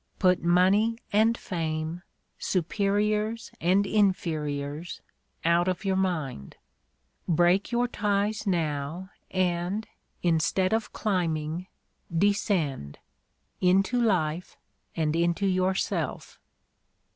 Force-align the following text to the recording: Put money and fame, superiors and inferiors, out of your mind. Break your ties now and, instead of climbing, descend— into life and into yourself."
Put 0.17 0.41
money 0.43 0.97
and 1.13 1.37
fame, 1.37 2.01
superiors 2.39 3.51
and 3.61 3.85
inferiors, 3.85 4.99
out 5.45 5.67
of 5.67 5.85
your 5.85 5.95
mind. 5.95 6.57
Break 7.27 7.71
your 7.71 7.87
ties 7.87 8.47
now 8.47 9.11
and, 9.29 9.85
instead 10.23 10.73
of 10.73 10.91
climbing, 10.91 11.67
descend— 12.11 12.97
into 13.61 14.01
life 14.01 14.57
and 14.95 15.15
into 15.15 15.45
yourself." 15.45 16.39